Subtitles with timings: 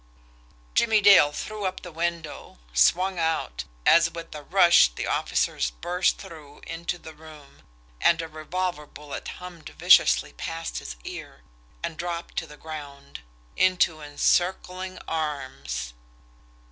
[0.73, 6.17] Jimmie Dale threw up the window, swung out, as with a rush the officers burst
[6.17, 7.61] through into the room
[8.01, 11.43] and a revolver bullet hummed viciously past his ear,
[11.83, 13.19] and dropped to the ground
[13.55, 15.93] into encircling arms!